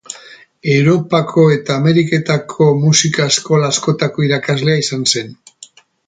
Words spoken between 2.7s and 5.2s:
musika-eskola askotako irakaslea izan